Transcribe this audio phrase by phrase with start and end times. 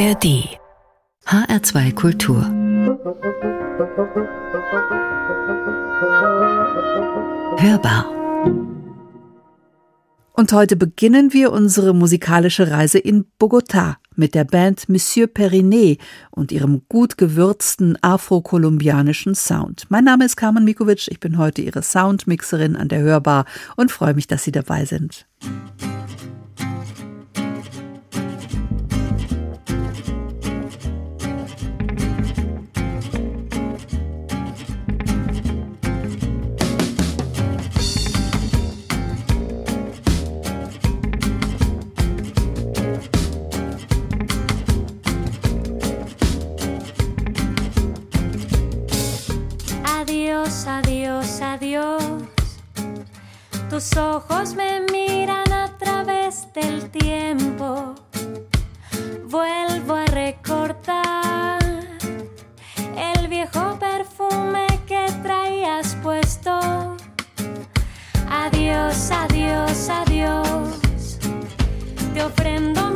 [0.00, 0.26] ARD
[1.26, 2.42] HR2 Kultur
[7.58, 8.06] Hörbar
[10.34, 15.98] und heute beginnen wir unsere musikalische Reise in Bogotá mit der Band Monsieur Perinet
[16.30, 19.86] und ihrem gut gewürzten afrokolumbianischen Sound.
[19.88, 24.14] Mein Name ist Carmen Mikovic, ich bin heute Ihre Soundmixerin an der Hörbar und freue
[24.14, 25.26] mich, dass Sie dabei sind.
[25.42, 25.88] Musik
[51.58, 52.02] adiós.
[53.68, 57.94] Tus ojos me miran a través del tiempo.
[59.26, 61.58] Vuelvo a recortar
[62.96, 66.52] el viejo perfume que traías puesto.
[68.44, 71.18] Adiós, adiós, adiós.
[72.14, 72.87] Te ofrendo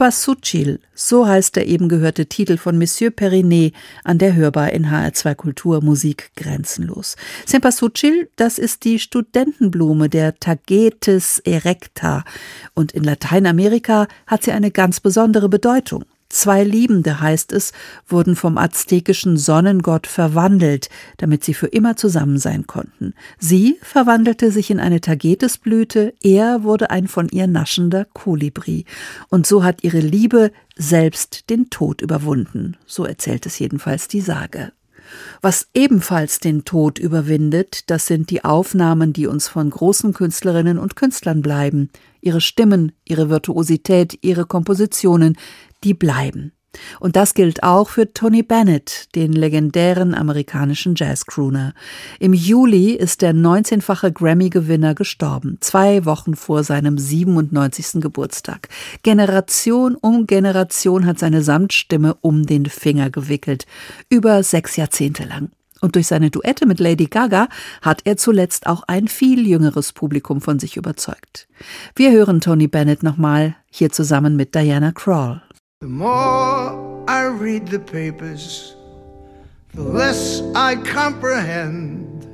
[0.00, 4.86] Super Sutil, so heißt der eben gehörte Titel von Monsieur Perinet, an der hörbar in
[4.86, 7.16] HR2 Kultur Musik grenzenlos.
[7.44, 12.24] Semper Sutil, das ist die Studentenblume der Tagetes erecta
[12.72, 16.06] und in Lateinamerika hat sie eine ganz besondere Bedeutung.
[16.32, 17.72] Zwei Liebende, heißt es,
[18.08, 23.14] wurden vom aztekischen Sonnengott verwandelt, damit sie für immer zusammen sein konnten.
[23.38, 28.84] Sie verwandelte sich in eine Tagetesblüte, er wurde ein von ihr naschender Kolibri.
[29.28, 32.76] Und so hat ihre Liebe selbst den Tod überwunden.
[32.86, 34.70] So erzählt es jedenfalls die Sage.
[35.42, 40.96] Was ebenfalls den Tod überwindet, das sind die Aufnahmen, die uns von großen Künstlerinnen und
[40.96, 41.90] Künstlern bleiben.
[42.20, 45.36] Ihre Stimmen, ihre Virtuosität, ihre Kompositionen,
[45.84, 46.52] die bleiben.
[47.00, 51.74] Und das gilt auch für Tony Bennett, den legendären amerikanischen Jazzcrooner.
[52.20, 58.00] Im Juli ist der 19-fache Grammy-Gewinner gestorben, zwei Wochen vor seinem 97.
[58.00, 58.68] Geburtstag.
[59.02, 63.66] Generation um Generation hat seine Samtstimme um den Finger gewickelt,
[64.08, 65.50] über sechs Jahrzehnte lang.
[65.82, 67.48] Und durch seine Duette mit Lady Gaga
[67.80, 71.48] hat er zuletzt auch ein viel jüngeres Publikum von sich überzeugt.
[71.96, 75.42] Wir hören Tony Bennett nochmal, hier zusammen mit Diana Krall.
[75.82, 78.76] The more I read the papers,
[79.72, 82.24] the less I comprehend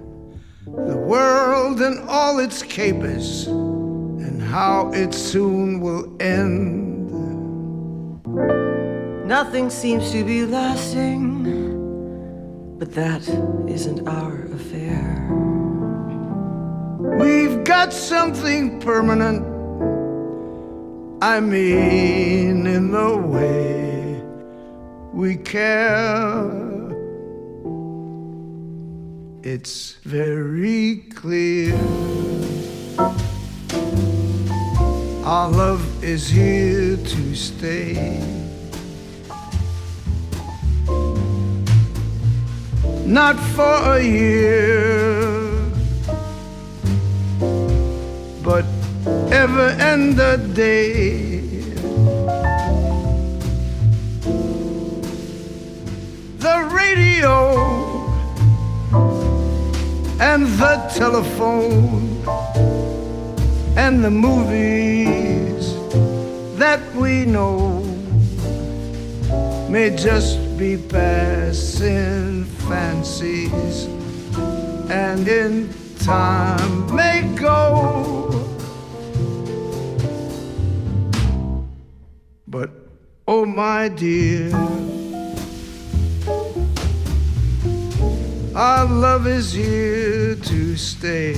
[0.65, 6.77] the world and all its capers and how it soon will end.
[9.29, 11.47] Nothing seems to be lasting,
[12.81, 13.29] but that
[13.69, 15.25] isn't our affair.
[17.21, 19.55] We've got something permanent
[21.23, 24.23] I mean, in the way
[25.15, 26.51] we care.
[29.43, 31.75] It's very clear.
[35.25, 38.21] Our love is here to stay.
[43.07, 43.63] Not for
[43.97, 45.51] a year,
[48.45, 48.67] but
[49.31, 51.41] ever end the day.
[56.39, 58.07] The radio
[60.21, 62.23] and the telephone
[63.77, 65.75] and the movies
[66.59, 67.73] that we know
[69.69, 73.85] may just be passing fancies
[74.91, 75.69] and in
[75.99, 78.16] time may go.
[83.39, 84.49] oh my dear.
[88.69, 90.61] Our love is here to
[90.93, 91.35] stay.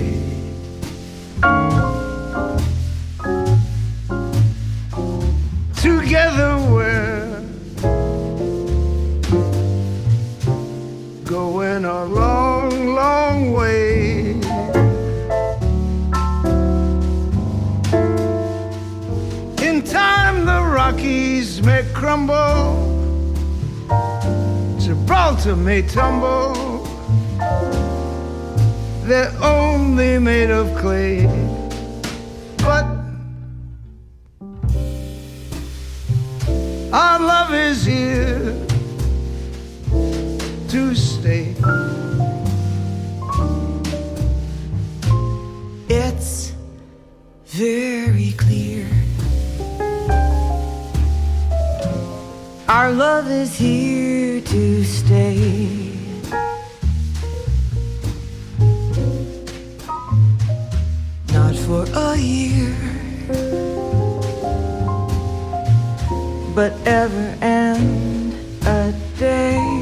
[5.88, 7.40] Together we're
[11.34, 12.37] going along.
[21.68, 22.70] may crumble,
[24.84, 26.54] Gibraltar may tumble.
[29.08, 31.18] They're only made of clay,
[32.68, 32.86] but
[37.02, 38.42] our love is here
[40.72, 41.46] to stay.
[46.06, 46.32] It's
[47.58, 48.07] there.
[52.70, 55.88] Our love is here to stay.
[61.32, 62.76] Not for a year,
[66.54, 68.34] but ever and
[68.66, 69.77] a day.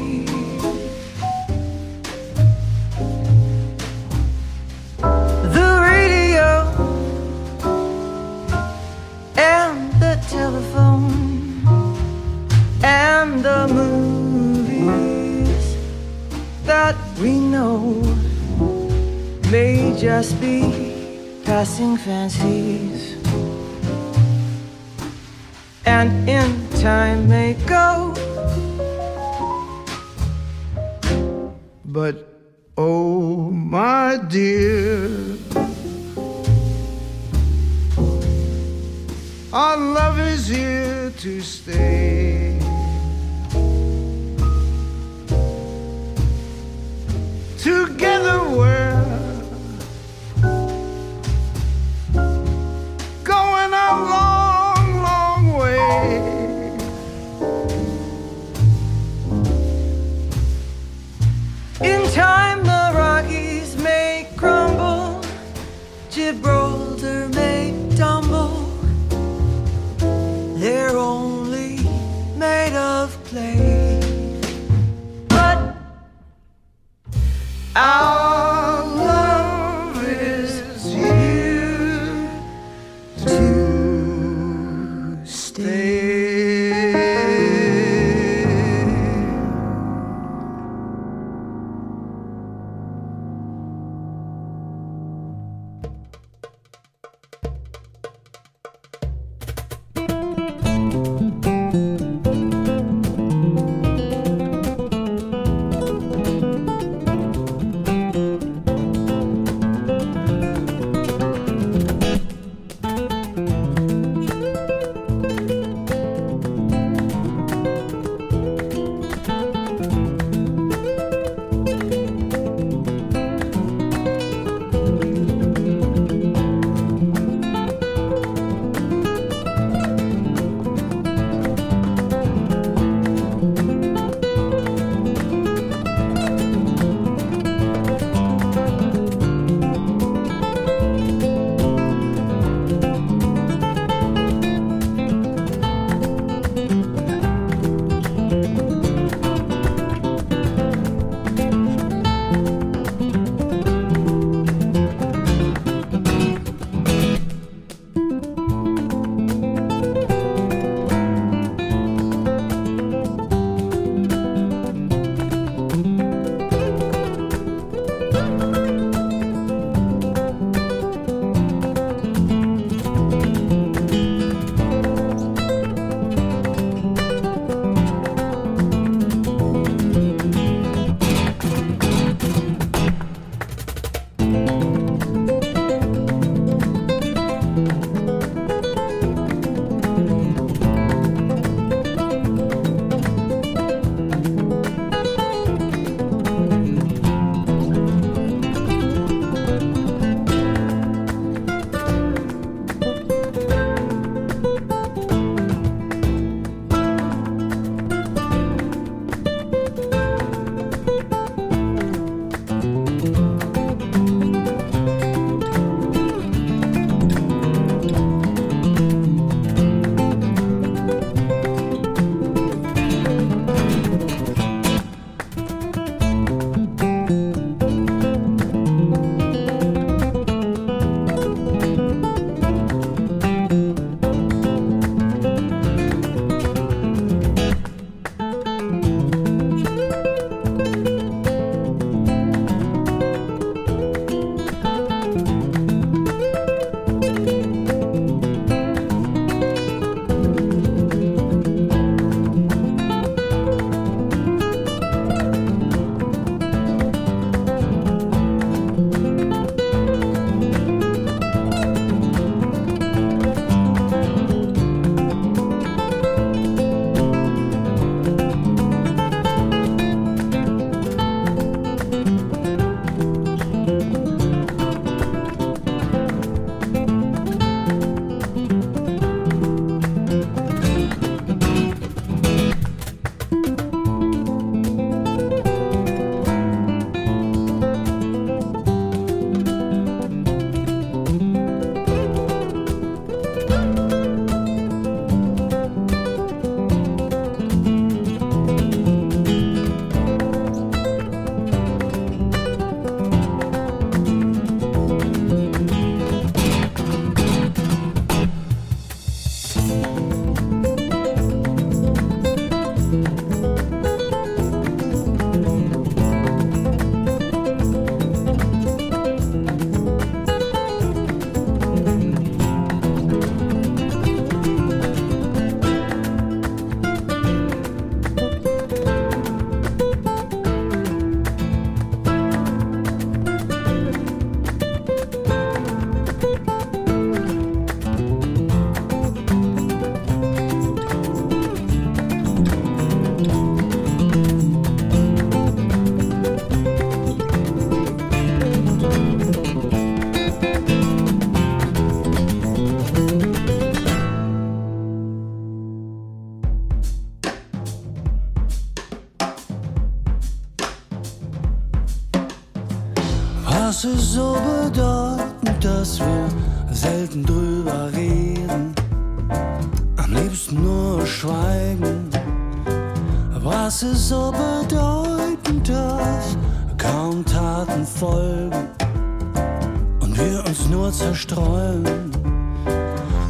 [381.17, 382.11] zerstreuen.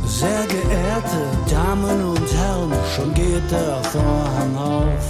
[0.05, 1.21] Sehr geehrte
[1.53, 5.07] Damen und Herren, schon geht der Vorhang auf.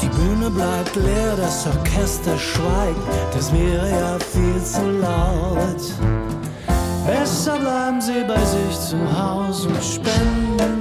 [0.00, 5.82] Die Bühne bleibt leer, das Orchester schweigt, das wäre ja viel zu laut.
[7.06, 10.77] Besser bleiben Sie bei sich zu Hause und spenden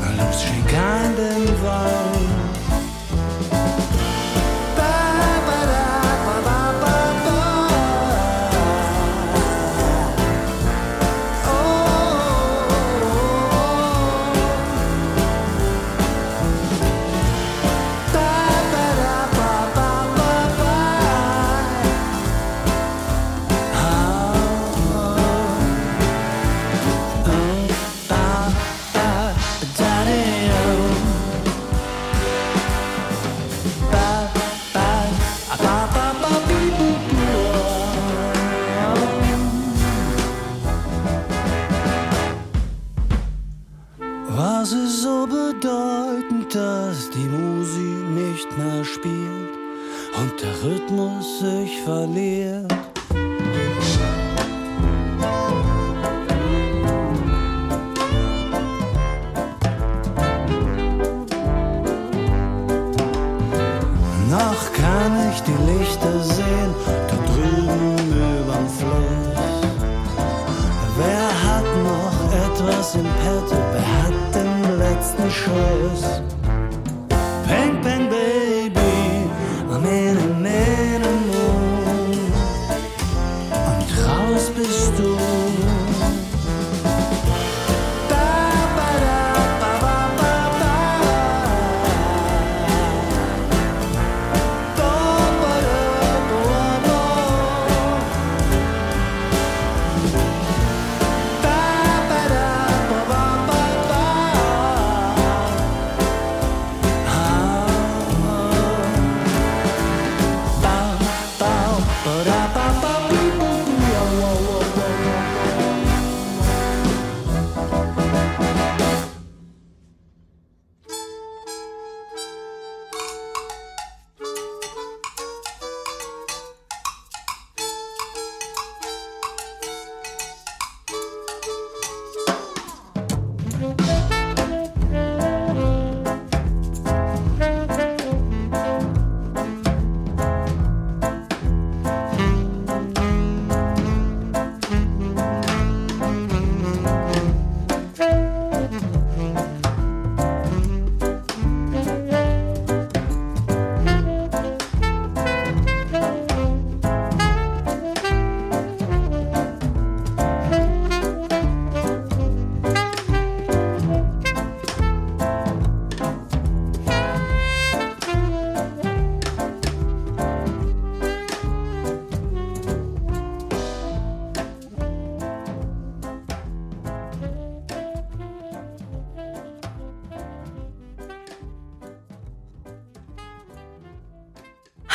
[0.02, 2.05] Na los, schenk ein den Wein.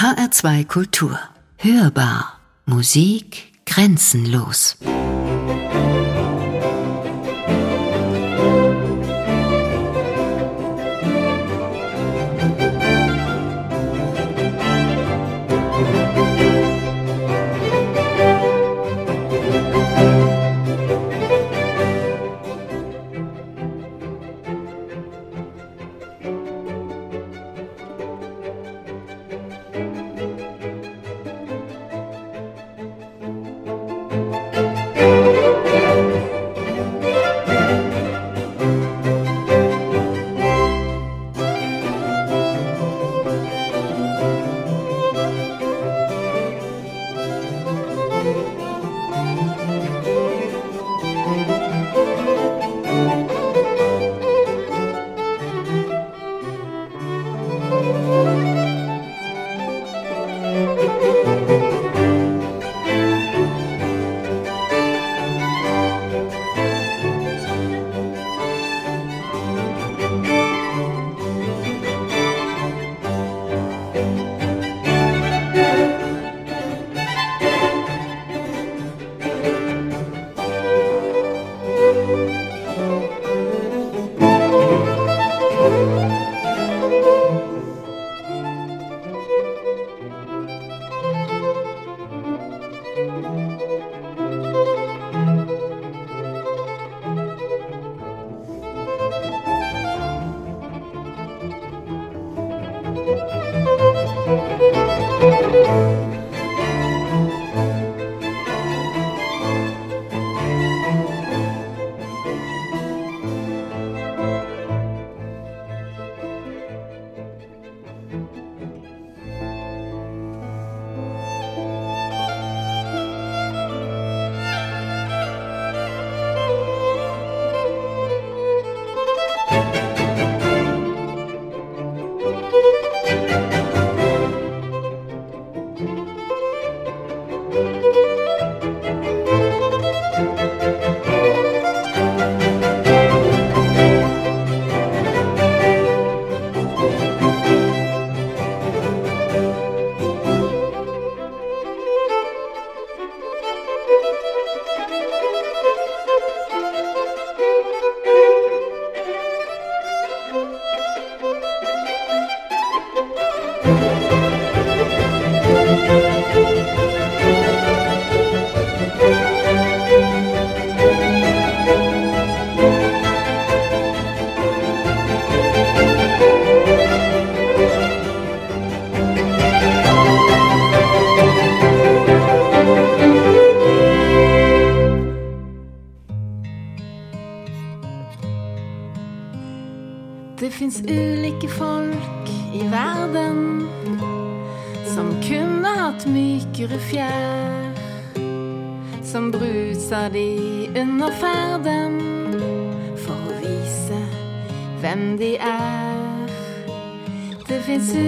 [0.01, 1.19] HR2 Kultur.
[1.59, 2.39] Hörbar.
[2.65, 4.79] Musik grenzenlos.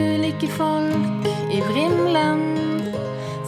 [0.02, 2.40] ulike folk i vrimlen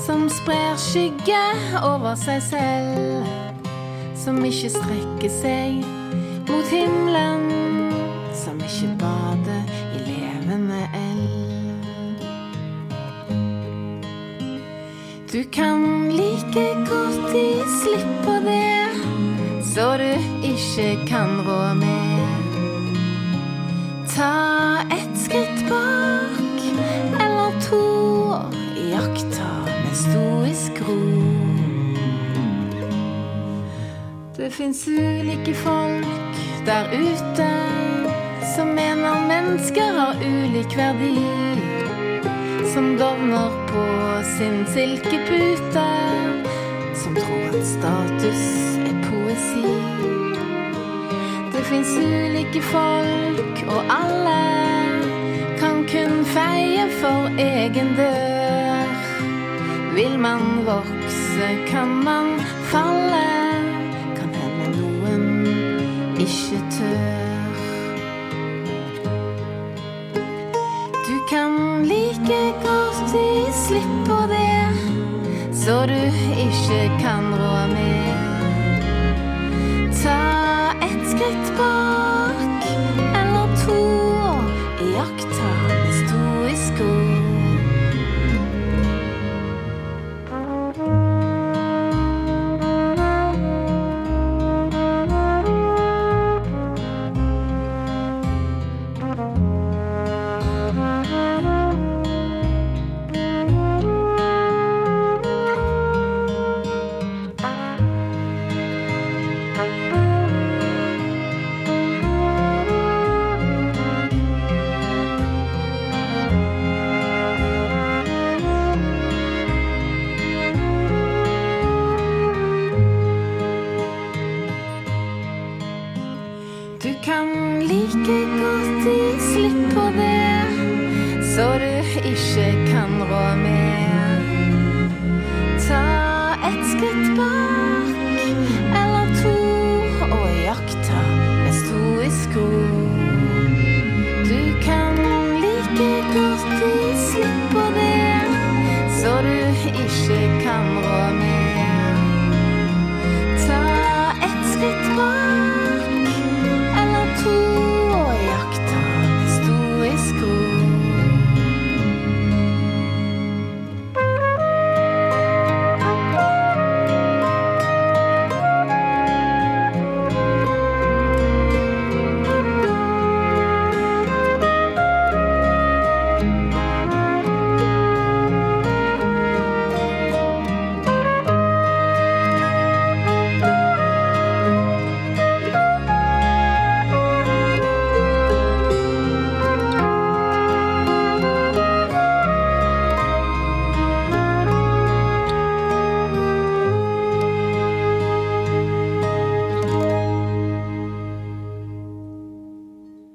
[0.06, 1.44] som sprer skygge
[1.90, 3.64] over seg selv.
[4.24, 5.84] Som ikke strekker seg
[6.48, 7.44] mot himmelen.
[8.36, 12.22] Som ikke bader i levende eld
[15.32, 17.46] Du kan like godt gi
[17.82, 18.72] slipp på det
[19.74, 20.06] så du
[20.46, 22.44] ikke kan rå med.
[24.14, 26.23] Ta et skritt bak.
[29.94, 30.96] Sto i skro
[34.36, 36.06] Det fins ulike folk
[36.66, 37.46] der ute
[38.56, 41.18] som mener mennesker har ulik verdi.
[42.74, 43.82] Som dovner på
[44.38, 45.84] sin silkepute.
[46.94, 48.44] Som tror at status
[48.78, 49.76] er poesi.
[51.52, 54.42] Det fins ulike folk, og alle
[55.58, 58.43] kan kun feie for egen død.
[59.94, 63.30] Vil man vokse, kan man falle.
[64.18, 65.46] Kan hende noen
[66.20, 67.30] ikke tør.
[71.06, 71.52] Du kan
[71.86, 73.26] like godt gi
[73.60, 74.74] slipp på det,
[75.60, 76.00] så du
[76.46, 78.18] ikke kan rå mer.
[80.02, 80.20] Ta
[80.90, 81.83] et skritt bak.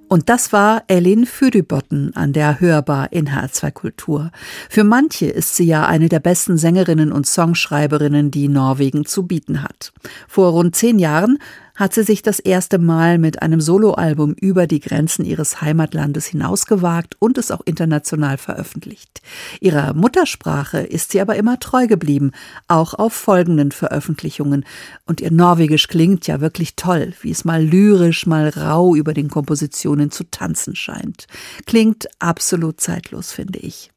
[0.10, 4.32] Und das war Elin Fürübotten an der Hörbar in HR2 Kultur.
[4.68, 9.62] Für manche ist sie ja eine der besten Sängerinnen und Songschreiberinnen, die Norwegen zu bieten
[9.62, 9.94] hat.
[10.28, 11.38] Vor rund zehn Jahren
[11.80, 17.16] hat sie sich das erste Mal mit einem Soloalbum über die Grenzen ihres Heimatlandes hinausgewagt
[17.20, 19.22] und es auch international veröffentlicht.
[19.62, 22.34] Ihrer Muttersprache ist sie aber immer treu geblieben,
[22.68, 24.66] auch auf folgenden Veröffentlichungen.
[25.06, 29.30] Und ihr Norwegisch klingt ja wirklich toll, wie es mal lyrisch, mal rau über den
[29.30, 31.28] Kompositionen zu tanzen scheint.
[31.66, 33.90] Klingt absolut zeitlos, finde ich.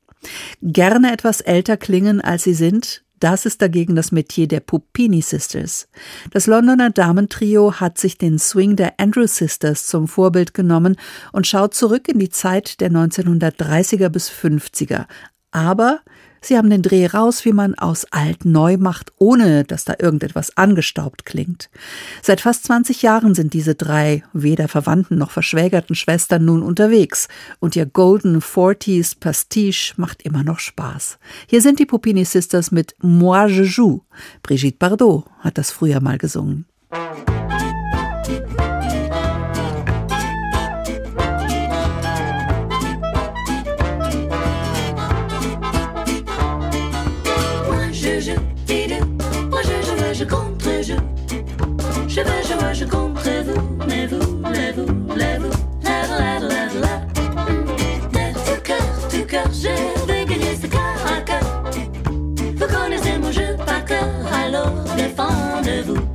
[0.63, 5.87] Gerne etwas älter klingen, als sie sind, das ist dagegen das Metier der Pupini Sisters.
[6.33, 10.97] Das Londoner Damentrio hat sich den Swing der Andrew Sisters zum Vorbild genommen
[11.31, 15.07] und schaut zurück in die Zeit der 1930er bis 50er,
[15.53, 16.01] aber
[16.45, 20.57] Sie haben den Dreh raus, wie man aus alt neu macht, ohne dass da irgendetwas
[20.57, 21.71] angestaubt klingt.
[22.21, 27.29] Seit fast 20 Jahren sind diese drei, weder verwandten noch verschwägerten Schwestern nun unterwegs
[27.61, 31.19] und ihr Golden Forties Pastiche macht immer noch Spaß.
[31.47, 34.01] Hier sind die Pupini Sisters mit Moi je joue.
[34.43, 36.67] Brigitte Bardot hat das früher mal gesungen.
[65.19, 66.12] rendez-vous.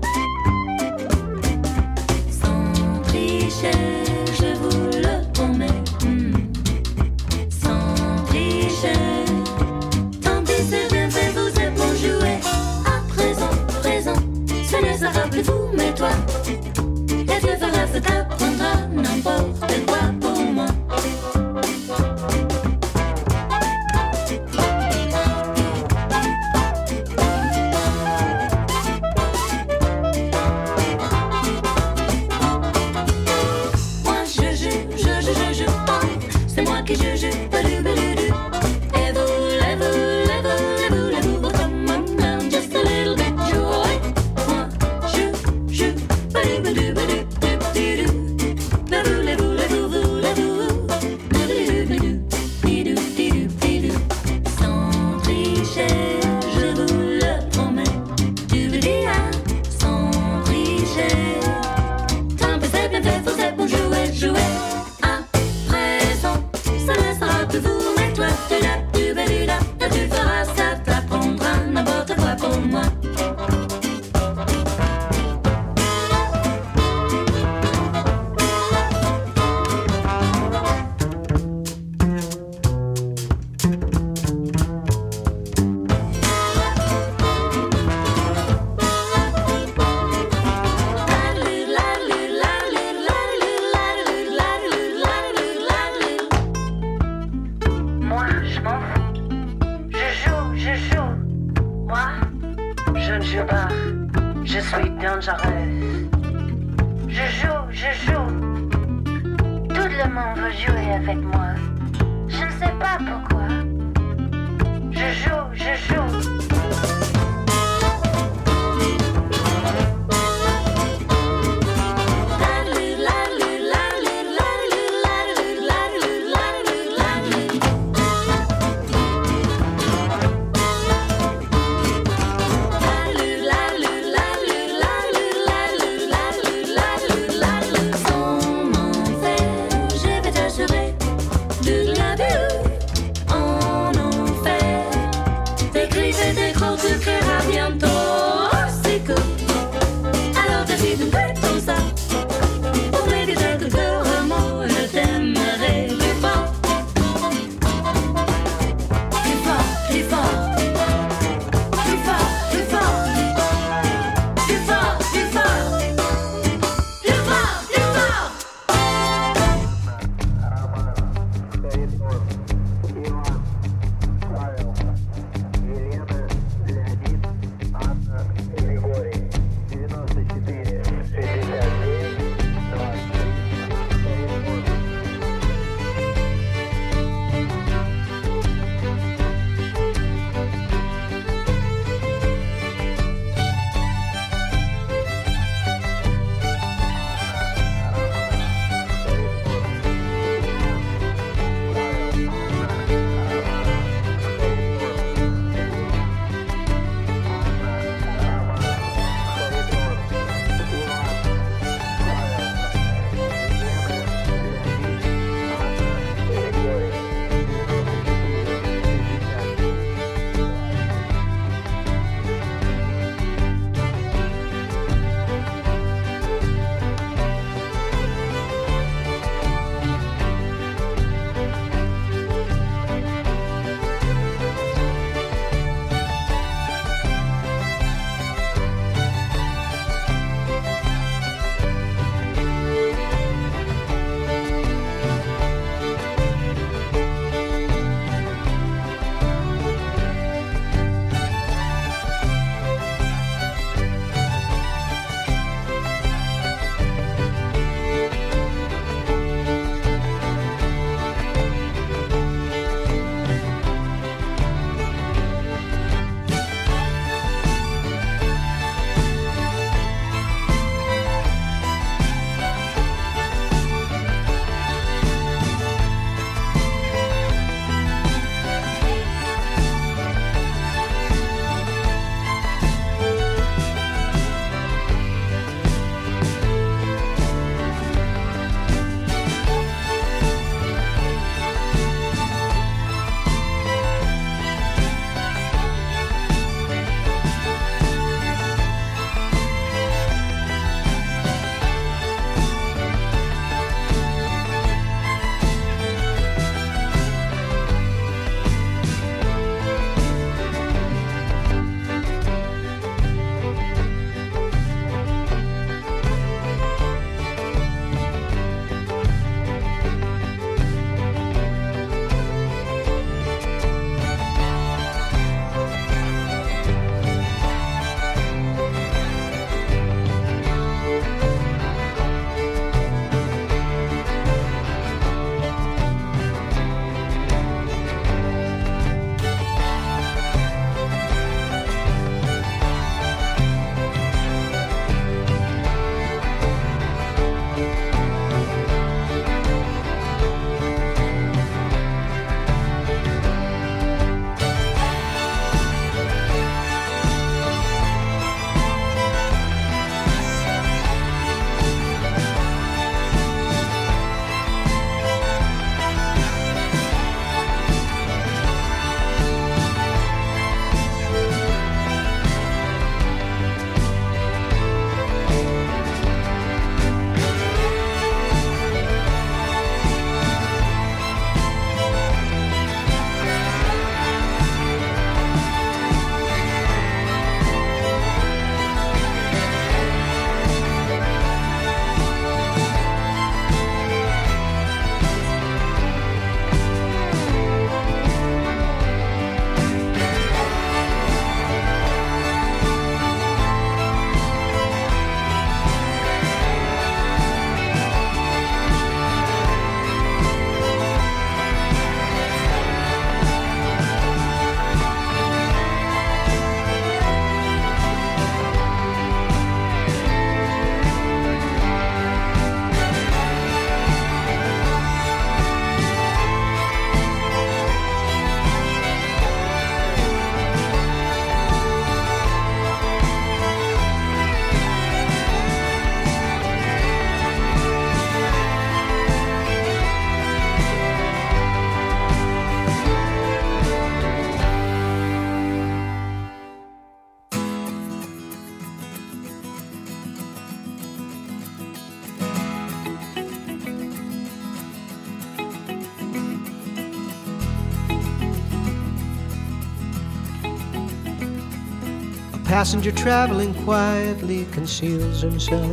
[462.63, 465.71] passenger traveling quietly conceals himself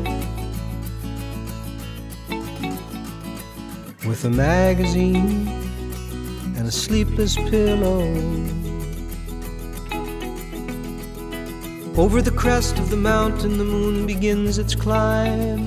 [4.07, 5.49] with a magazine
[6.59, 8.03] and a sleepless pillow.
[11.97, 15.63] Over the crest of the mountain, the moon begins its climb,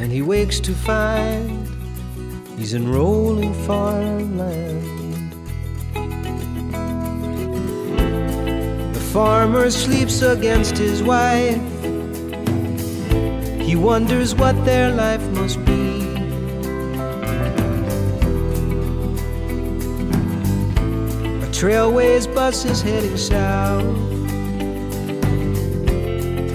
[0.00, 1.48] and he wakes to find
[2.58, 4.77] he's in rolling farmland.
[9.24, 11.60] farmer sleeps against his wife.
[13.60, 15.86] He wonders what their life must be.
[21.46, 23.82] A trailways bus is heading south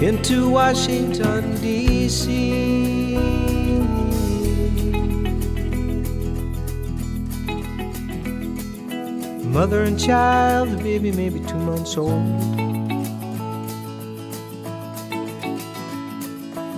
[0.02, 3.43] into Washington, D.C.
[9.54, 12.38] mother and child, the baby maybe two months old.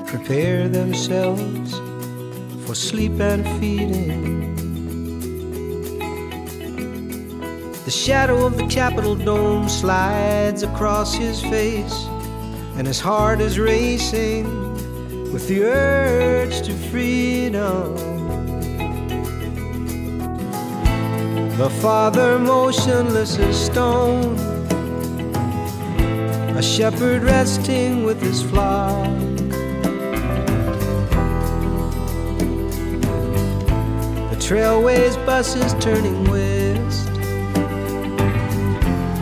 [0.06, 1.70] Prepare themselves
[2.66, 4.54] for sleep and feeding.
[7.86, 12.04] The shadow of the Capitol dome slides across his face,
[12.76, 14.44] and his heart is racing
[15.32, 18.15] with the urge to freedom.
[21.56, 24.36] The father motionless as stone,
[26.54, 29.06] a shepherd resting with his flock.
[34.28, 37.06] The trailways buses turning west,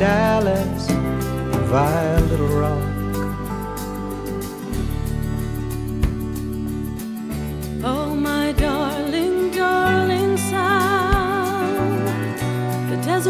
[0.01, 0.89] Dallas
[1.71, 2.94] via Little Rock.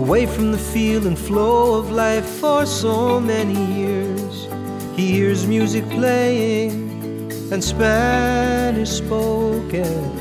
[0.00, 4.46] away from the feel and flow of life for so many years.
[4.96, 6.72] He hears music playing
[7.52, 10.19] and Spanish spoken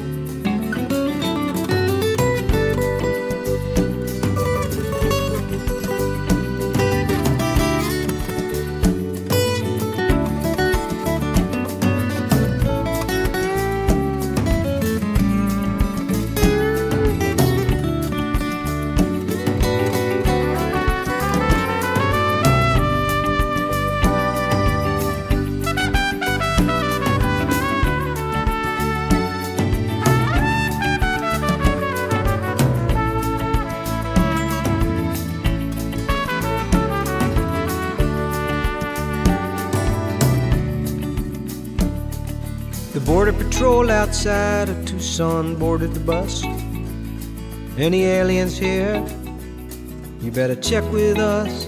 [43.69, 46.43] outside of Tucson boarded the bus.
[47.77, 48.95] Any aliens here?
[50.21, 51.67] You better check with us.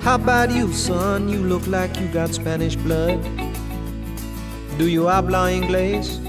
[0.00, 1.28] How about you, son?
[1.28, 3.20] You look like you got Spanish blood.
[4.78, 6.24] Do you habla inglés?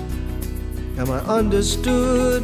[0.97, 2.41] Am I understood?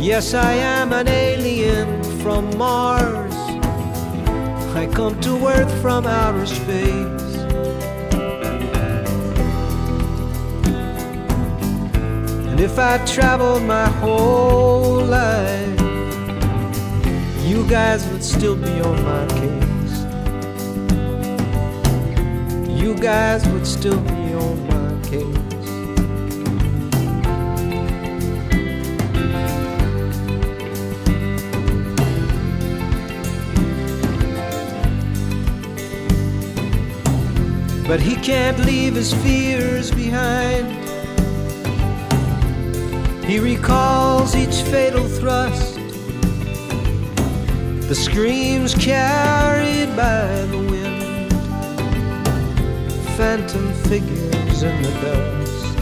[0.00, 3.34] Yes, I am an alien from Mars.
[4.76, 7.29] I come to Earth from outer space.
[12.60, 15.80] if I traveled my whole life,
[17.46, 19.40] you guys would still be on my case.
[22.78, 25.24] You guys would still be on my case.
[37.88, 40.79] But he can't leave his fears behind.
[43.30, 51.32] He recalls each fatal thrust, the screams carried by the wind,
[53.16, 55.78] phantom figures in the dust,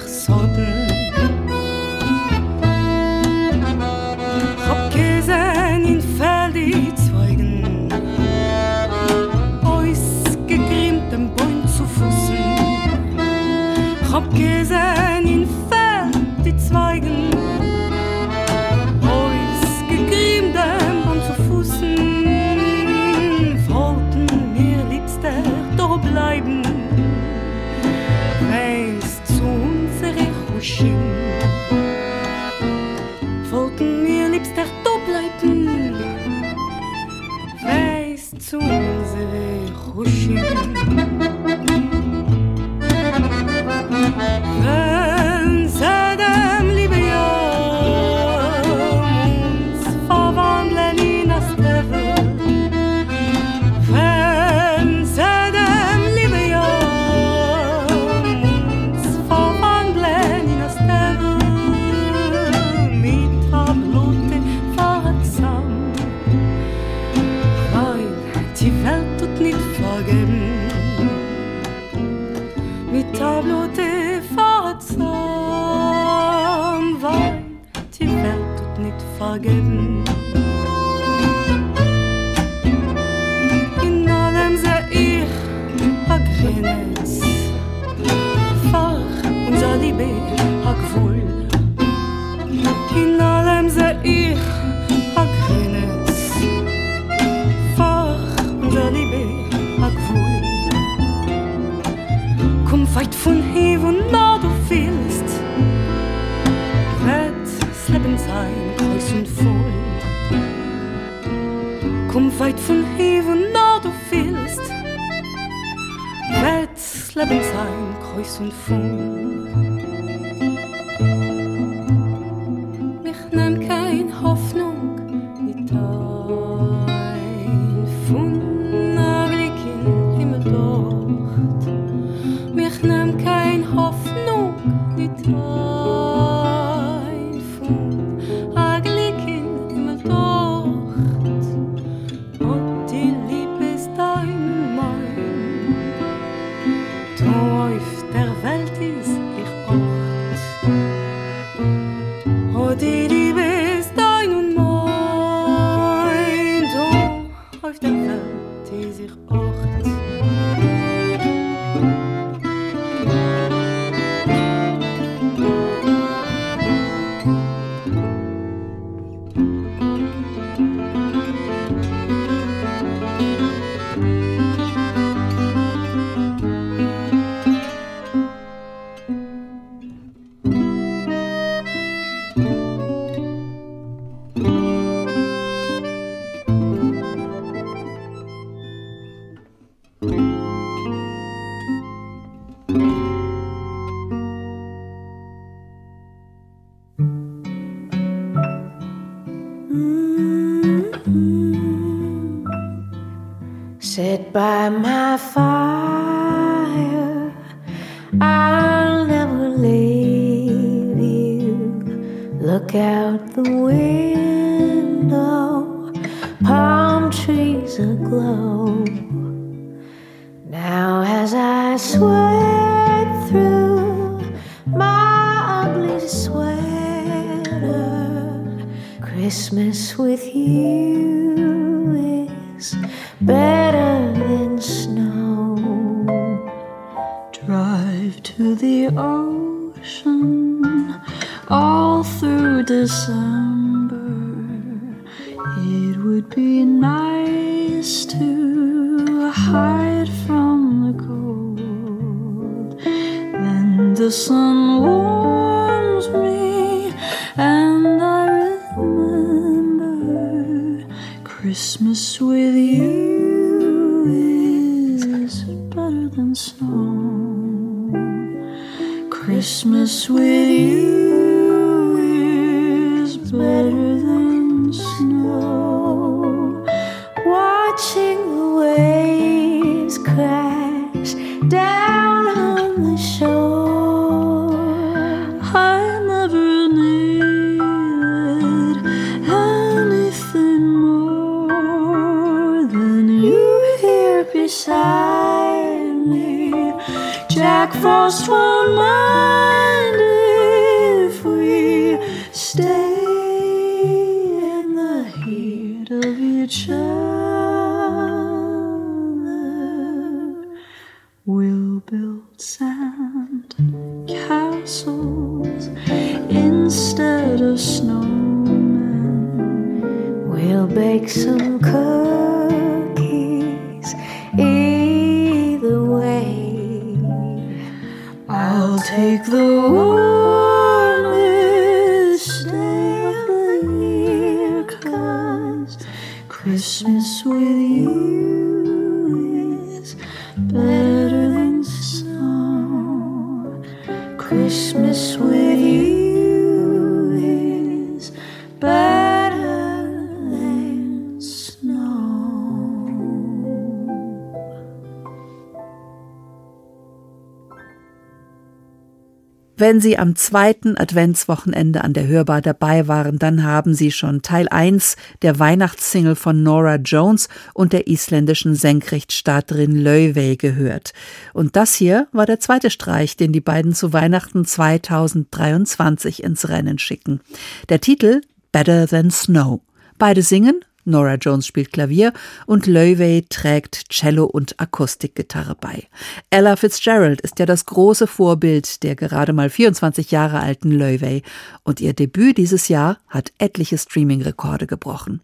[359.76, 364.48] Wenn Sie am zweiten Adventswochenende an der Hörbar dabei waren, dann haben Sie schon Teil
[364.48, 370.94] 1 der Weihnachtssingle von Nora Jones und der isländischen Senkrechtstarterin Löwey gehört.
[371.34, 376.78] Und das hier war der zweite Streich, den die beiden zu Weihnachten 2023 ins Rennen
[376.78, 377.20] schicken.
[377.68, 378.22] Der Titel
[378.52, 379.60] Better Than Snow.
[379.98, 382.12] Beide singen Nora Jones spielt Klavier
[382.46, 385.84] und Löwey trägt Cello und Akustikgitarre bei.
[386.30, 391.22] Ella Fitzgerald ist ja das große Vorbild der gerade mal 24 Jahre alten Löwey
[391.64, 395.20] und ihr Debüt dieses Jahr hat etliche Streaming-Rekorde gebrochen.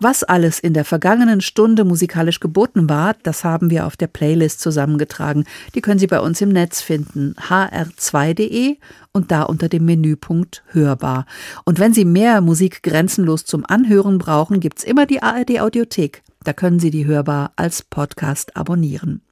[0.00, 4.60] Was alles in der vergangenen Stunde musikalisch geboten war, das haben wir auf der Playlist
[4.60, 5.44] zusammengetragen.
[5.74, 8.76] Die können Sie bei uns im Netz finden, hr2.de
[9.12, 11.26] und da unter dem Menüpunkt Hörbar.
[11.64, 16.22] Und wenn Sie mehr Musik grenzenlos zum Anhören brauchen, gibt's immer die ARD Audiothek.
[16.44, 19.22] Da können Sie die Hörbar als Podcast abonnieren.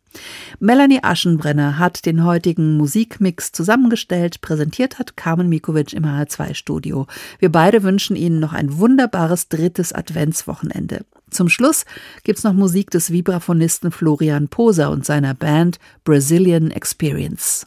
[0.59, 7.07] Melanie Aschenbrenner hat den heutigen Musikmix zusammengestellt, präsentiert hat Carmen Mikovic im HR2-Studio.
[7.39, 11.05] Wir beide wünschen Ihnen noch ein wunderbares drittes Adventswochenende.
[11.31, 11.85] Zum Schluss
[12.25, 17.67] gibt's noch Musik des Vibraphonisten Florian Poser und seiner Band Brazilian Experience.